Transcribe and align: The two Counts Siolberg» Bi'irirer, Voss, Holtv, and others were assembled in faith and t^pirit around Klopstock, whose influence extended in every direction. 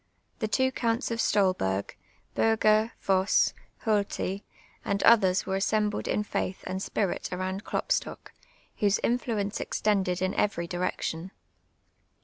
The 0.39 0.47
two 0.47 0.71
Counts 0.71 1.09
Siolberg» 1.11 1.95
Bi'irirer, 2.35 2.89
Voss, 3.01 3.53
Holtv, 3.85 4.41
and 4.83 5.03
others 5.03 5.45
were 5.45 5.55
assembled 5.55 6.07
in 6.07 6.23
faith 6.23 6.63
and 6.65 6.79
t^pirit 6.79 7.31
around 7.31 7.63
Klopstock, 7.65 8.31
whose 8.77 8.99
influence 9.03 9.59
extended 9.59 10.19
in 10.19 10.33
every 10.33 10.65
direction. 10.65 11.29